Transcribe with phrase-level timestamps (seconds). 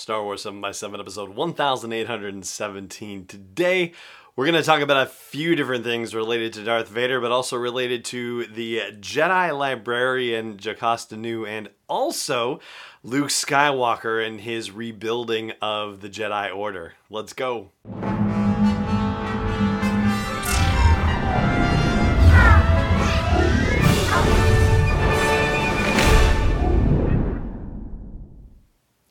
[0.00, 3.26] Star Wars 7 by 7 episode 1817.
[3.26, 3.92] Today,
[4.34, 7.58] we're going to talk about a few different things related to Darth Vader, but also
[7.58, 12.60] related to the Jedi librarian Jocasta Nu and also
[13.02, 16.94] Luke Skywalker and his rebuilding of the Jedi Order.
[17.10, 17.70] Let's go.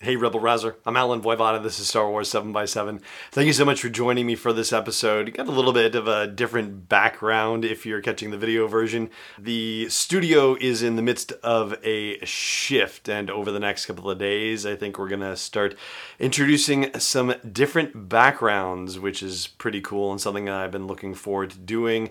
[0.10, 0.76] Hey, Rebel Rouser.
[0.88, 1.62] I'm Allen Voivod.
[1.62, 3.00] This is Star Wars 7x7.
[3.30, 5.32] Thank you so much for joining me for this episode.
[5.36, 9.12] Got a little bit of a different background if you're catching the video version.
[9.38, 14.18] The studio is in the midst of a shift, and over the next couple of
[14.18, 15.78] days, I think we're going to start
[16.18, 21.52] introducing some different backgrounds, which is pretty cool and something that I've been looking forward
[21.52, 22.10] to doing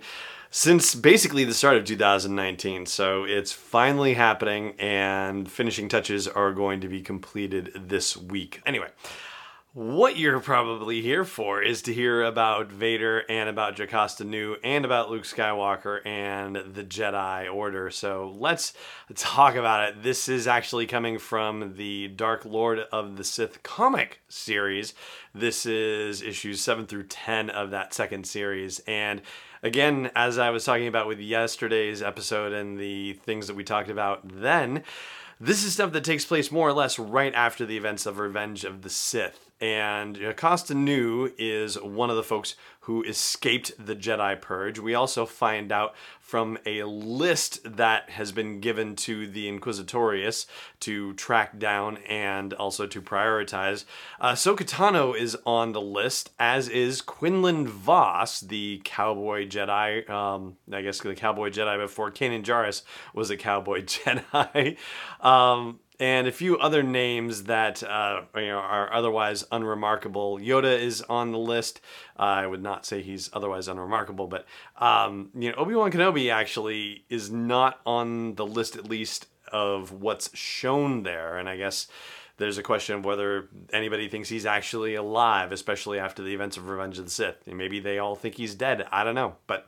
[0.50, 2.86] since basically the start of 2019.
[2.86, 8.60] So it's finally happening, and finishing touches are going to be completed this week.
[8.64, 8.88] Anyway,
[9.74, 14.84] what you're probably here for is to hear about Vader and about Jocasta Nu and
[14.84, 17.90] about Luke Skywalker and the Jedi Order.
[17.90, 18.73] So let's
[19.14, 20.02] talk about it.
[20.02, 24.95] This is actually coming from the Dark Lord of the Sith comic series.
[25.34, 28.79] This is issues 7 through 10 of that second series.
[28.86, 29.20] And
[29.62, 33.90] again, as I was talking about with yesterday's episode and the things that we talked
[33.90, 34.83] about then,
[35.39, 38.64] this is stuff that takes place more or less right after the events of Revenge
[38.64, 39.48] of the Sith.
[39.61, 42.55] And Jocasta Nu is one of the folks
[42.89, 44.79] who escaped the Jedi Purge.
[44.79, 50.47] We also find out from a list that has been given to the Inquisitorius
[50.80, 53.85] to track down and also to prioritize.
[54.18, 60.08] Uh, Tano is on the list, as is Quinlan Vos, the cowboy Jedi.
[60.08, 62.83] Um, I guess the cowboy Jedi before Kanan Jarrus
[63.13, 64.79] was a cowboy Jedi.
[65.20, 70.39] um, and a few other names that uh, you know, are otherwise unremarkable.
[70.39, 71.81] Yoda is on the list.
[72.19, 76.33] Uh, I would not say he's otherwise unremarkable, but um, you know Obi Wan Kenobi
[76.33, 81.39] actually is not on the list, at least of what's shown there.
[81.39, 81.89] And I guess
[82.36, 86.69] there's a question of whether anybody thinks he's actually alive, especially after the events of
[86.69, 87.47] Revenge of the Sith.
[87.47, 88.86] Maybe they all think he's dead.
[88.92, 89.67] I don't know, but.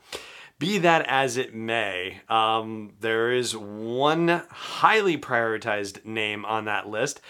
[0.60, 7.22] Be that as it may, um, there is one highly prioritized name on that list.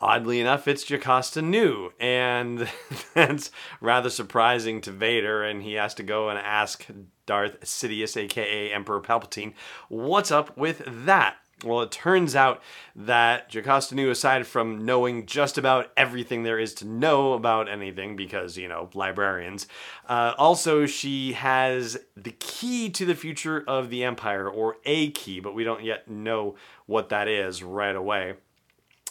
[0.00, 2.66] Oddly enough, it's Jocasta Nu, and
[3.14, 3.50] that's
[3.82, 6.86] rather surprising to Vader, and he has to go and ask
[7.26, 9.52] Darth Sidious, aka Emperor Palpatine,
[9.90, 11.36] what's up with that?
[11.64, 12.62] Well, it turns out
[12.94, 18.14] that Jocasta Nu, aside from knowing just about everything there is to know about anything,
[18.14, 19.66] because, you know, librarians,
[20.08, 25.40] uh, also she has the key to the future of the Empire, or a key,
[25.40, 26.54] but we don't yet know
[26.86, 28.34] what that is right away.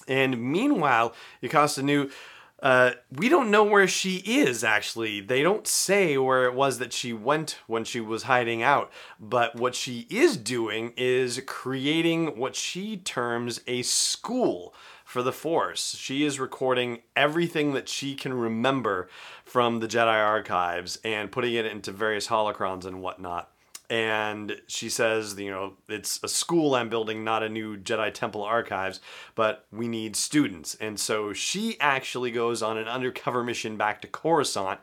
[0.07, 2.09] And meanwhile, Jocasta Nu
[2.61, 5.21] uh, we don't know where she is actually.
[5.21, 8.91] They don't say where it was that she went when she was hiding out.
[9.19, 14.73] But what she is doing is creating what she terms a school
[15.05, 15.95] for the Force.
[15.97, 19.07] She is recording everything that she can remember
[19.45, 23.51] from the Jedi archives and putting it into various holocrons and whatnot
[23.89, 28.43] and she says, you know, it's a school I'm building, not a new Jedi Temple
[28.43, 28.99] archives,
[29.33, 30.75] but we need students.
[30.75, 34.79] And so she actually goes on an undercover mission back to Coruscant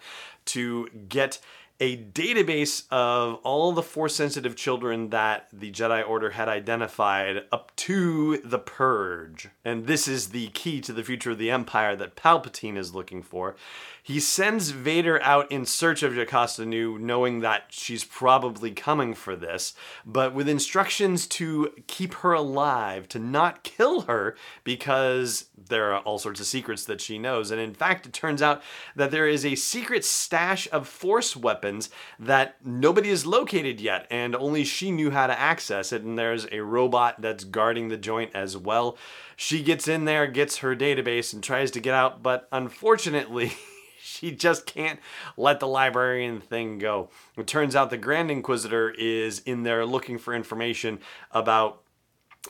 [0.46, 1.38] to get
[1.84, 7.76] a database of all the force sensitive children that the Jedi Order had identified up
[7.76, 9.50] to the Purge.
[9.66, 13.22] And this is the key to the future of the Empire that Palpatine is looking
[13.22, 13.54] for.
[14.02, 19.34] He sends Vader out in search of Jocasta Nu, knowing that she's probably coming for
[19.34, 19.72] this,
[20.04, 26.18] but with instructions to keep her alive, to not kill her, because there are all
[26.18, 27.50] sorts of secrets that she knows.
[27.50, 28.62] And in fact, it turns out
[28.94, 31.73] that there is a secret stash of Force weapons
[32.18, 36.02] that nobody has located yet, and only she knew how to access it.
[36.02, 38.96] And there's a robot that's guarding the joint as well.
[39.36, 43.52] She gets in there, gets her database, and tries to get out, but unfortunately,
[44.00, 45.00] she just can't
[45.36, 47.08] let the librarian thing go.
[47.36, 51.00] It turns out the Grand Inquisitor is in there looking for information
[51.32, 51.83] about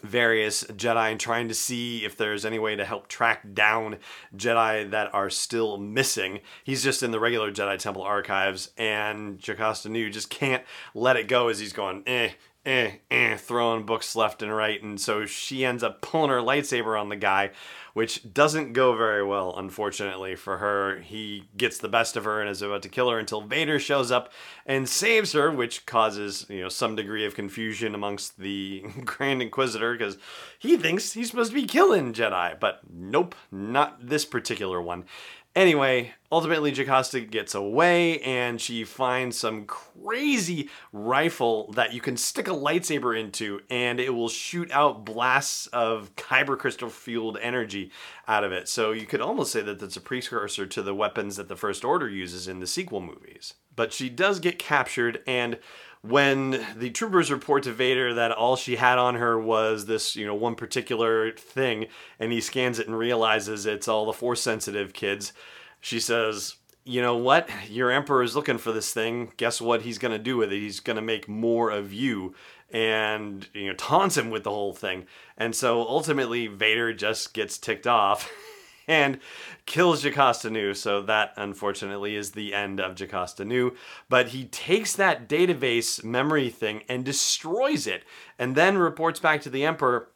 [0.03, 3.99] various Jedi and trying to see if there's any way to help track down
[4.37, 6.41] Jedi that are still missing.
[6.65, 10.65] He's just in the regular Jedi Temple archives, and Jocasta Nu just can't
[10.95, 12.31] let it go as he's going, eh,
[12.65, 14.83] eh, eh, throwing books left and right.
[14.83, 17.51] And so she ends up pulling her lightsaber on the guy,
[17.93, 21.01] which doesn't go very well, unfortunately, for her.
[21.01, 24.11] He gets the best of her and is about to kill her until Vader shows
[24.11, 24.33] up
[24.67, 29.93] and saves her, which causes, you know, some degree of confusion amongst the Grand Inquisitor
[29.93, 30.19] because
[30.59, 35.05] he thinks he's supposed to be killing Jedi, but nope, not this particular one.
[35.55, 42.49] Anyway, ultimately Jocasta gets away and she finds some crazy rifle that you can stick
[42.49, 47.93] a lightsaber into and it will shoot out blasts of kyber crystal fueled energy
[48.27, 48.69] out of it.
[48.69, 51.85] So you could almost say that that's a precursor to the weapons that the First
[51.85, 53.55] Order uses in the sequel movies.
[53.77, 55.59] But she does get captured and
[56.07, 60.27] when the troopers report to Vader that all she had on her was this, you
[60.27, 61.87] know, one particular thing,
[62.21, 65.33] and he scans it and realizes it's all the force sensitive kids,
[65.81, 67.49] she says, you know what?
[67.71, 69.33] Your emperor is looking for this thing.
[69.39, 70.59] Guess what he's going to do with it?
[70.59, 72.35] He's going to make more of you
[72.71, 75.07] and, you know, taunts him with the whole thing.
[75.39, 78.31] And so ultimately, Vader just gets ticked off
[78.87, 79.19] and
[79.67, 80.75] kills Jocasta Nu.
[80.75, 83.75] So that unfortunately is the end of Jocasta Nu.
[84.09, 88.05] But he takes that database memory thing and destroys it,
[88.39, 90.09] and then reports back to the Emperor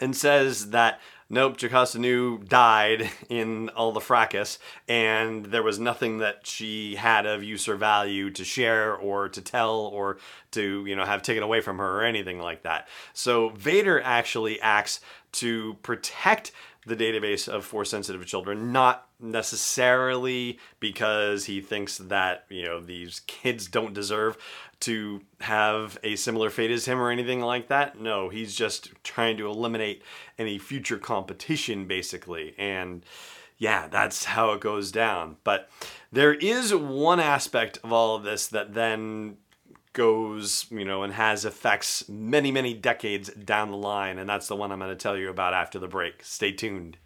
[0.00, 4.58] and says that nope, Jocasta Nu died in all the fracas,
[4.88, 9.40] and there was nothing that she had of use or value to share or to
[9.40, 10.18] tell or
[10.52, 12.88] to, you know, have taken away from her or anything like that.
[13.12, 15.00] So Vader actually acts
[15.32, 16.52] to protect
[16.86, 23.20] the database of force sensitive children, not necessarily because he thinks that, you know, these
[23.26, 24.38] kids don't deserve
[24.80, 28.00] to have a similar fate as him or anything like that.
[28.00, 30.02] No, he's just trying to eliminate
[30.38, 32.54] any future competition, basically.
[32.56, 33.04] And
[33.58, 35.38] yeah, that's how it goes down.
[35.42, 35.68] But
[36.12, 39.38] there is one aspect of all of this that then
[39.96, 44.18] goes, you know, and has effects many, many decades down the line.
[44.18, 46.22] And that's the one I'm going to tell you about after the break.
[46.22, 46.98] Stay tuned.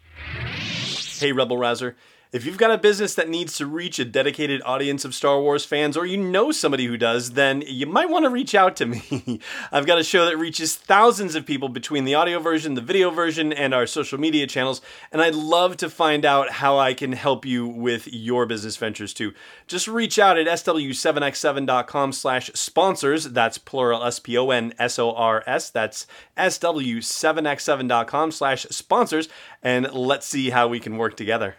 [1.19, 1.96] Hey, Rebel Rouser.
[2.32, 5.65] If you've got a business that needs to reach a dedicated audience of Star Wars
[5.65, 8.87] fans, or you know somebody who does, then you might want to reach out to
[8.87, 9.41] me.
[9.73, 13.11] I've got a show that reaches thousands of people between the audio version, the video
[13.11, 14.81] version, and our social media channels,
[15.11, 19.12] and I'd love to find out how I can help you with your business ventures
[19.12, 19.35] too.
[19.67, 23.25] Just reach out at sw7x7.com slash sponsors.
[23.25, 25.71] That's plural S-P-O-N-S-O-R-S.
[25.71, 26.06] That's
[26.37, 29.29] sw7x7.com slash sponsors,
[29.65, 31.56] and let's see how we can work together.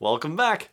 [0.00, 0.68] Welcome back.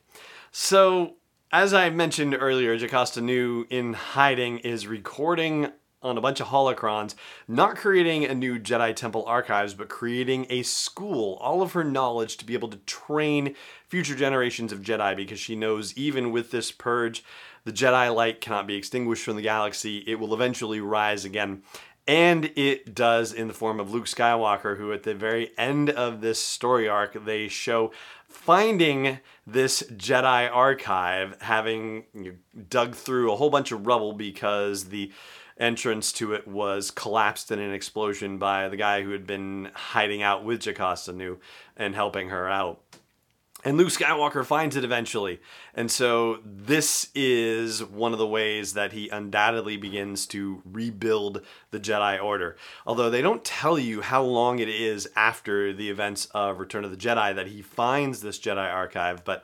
[0.51, 1.15] So,
[1.51, 5.71] as I mentioned earlier, Jocasta Nu in hiding is recording
[6.03, 7.15] on a bunch of holocrons,
[7.47, 12.37] not creating a new Jedi Temple archives, but creating a school, all of her knowledge
[12.37, 13.55] to be able to train
[13.87, 17.23] future generations of Jedi because she knows even with this purge,
[17.63, 20.03] the Jedi light cannot be extinguished from the galaxy.
[20.05, 21.63] It will eventually rise again.
[22.07, 26.21] And it does in the form of Luke Skywalker, who at the very end of
[26.21, 27.91] this story arc, they show
[28.35, 32.03] finding this Jedi archive, having
[32.69, 35.11] dug through a whole bunch of rubble because the
[35.57, 40.21] entrance to it was collapsed in an explosion by the guy who had been hiding
[40.21, 41.39] out with Jocasta Nu
[41.77, 42.81] and helping her out.
[43.65, 45.41] And Luke Skywalker finds it eventually.
[45.73, 51.41] And so this is one of the ways that he undoubtedly begins to rebuild
[51.71, 52.57] the Jedi Order.
[52.85, 56.91] Although they don't tell you how long it is after the events of Return of
[56.91, 59.43] the Jedi that he finds this Jedi archive, but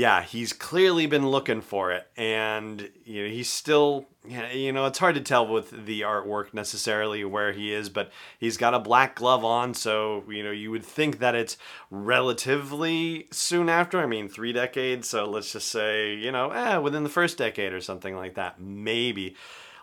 [0.00, 4.98] yeah, he's clearly been looking for it, and you know he's still, you know, it's
[4.98, 9.14] hard to tell with the artwork necessarily where he is, but he's got a black
[9.14, 11.58] glove on, so you know you would think that it's
[11.90, 13.98] relatively soon after.
[14.00, 17.74] I mean, three decades, so let's just say you know, eh, within the first decade
[17.74, 19.36] or something like that, maybe.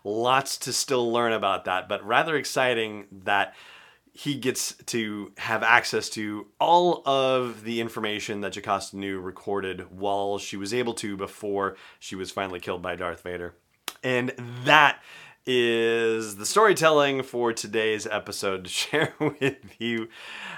[0.04, 3.54] Lots to still learn about that, but rather exciting that
[4.18, 10.40] he gets to have access to all of the information that Jocasta Nu recorded while
[10.40, 13.54] she was able to before she was finally killed by Darth Vader.
[14.04, 14.34] And
[14.64, 15.04] that
[15.48, 20.10] is the storytelling for today's episode to share with you.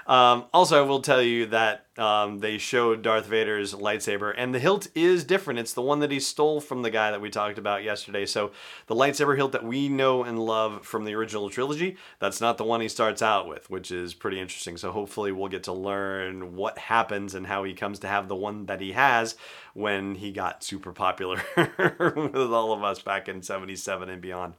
[0.07, 4.59] Um, also, I will tell you that um, they showed Darth Vader's lightsaber, and the
[4.59, 5.59] hilt is different.
[5.59, 8.25] It's the one that he stole from the guy that we talked about yesterday.
[8.25, 8.51] So,
[8.87, 12.63] the lightsaber hilt that we know and love from the original trilogy, that's not the
[12.63, 14.77] one he starts out with, which is pretty interesting.
[14.77, 18.35] So, hopefully, we'll get to learn what happens and how he comes to have the
[18.35, 19.35] one that he has
[19.73, 24.55] when he got super popular with all of us back in 77 and beyond.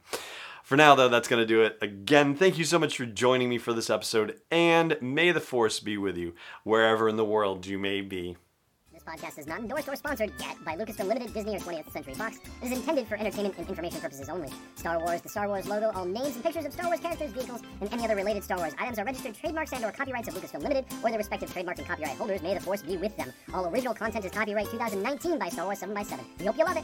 [0.63, 1.77] For now, though, that's going to do it.
[1.81, 5.79] Again, thank you so much for joining me for this episode, and may the Force
[5.79, 8.37] be with you wherever in the world you may be.
[8.93, 12.13] This podcast is not endorsed or sponsored yet by Lucasfilm Limited, Disney, or 20th Century
[12.13, 12.37] Fox.
[12.61, 14.49] It is intended for entertainment and information purposes only.
[14.75, 17.61] Star Wars, the Star Wars logo, all names and pictures of Star Wars characters, vehicles,
[17.79, 20.61] and any other related Star Wars items are registered trademarks and or copyrights of Lucasfilm
[20.61, 22.41] Limited or their respective trademark and copyright holders.
[22.43, 23.33] May the Force be with them.
[23.53, 26.19] All original content is copyright 2019 by Star Wars 7x7.
[26.39, 26.83] We hope you love it.